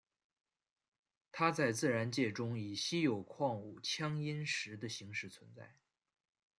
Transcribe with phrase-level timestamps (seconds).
[1.31, 5.75] 它在自然界中以稀有矿物羟铟石的形式存在。